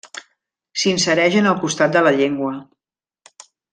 [0.83, 2.51] S'insereix en el costat de la llengua.